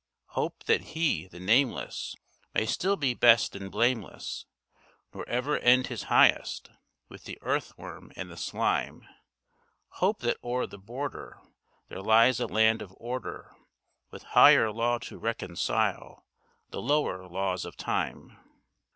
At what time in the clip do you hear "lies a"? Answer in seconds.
12.01-12.47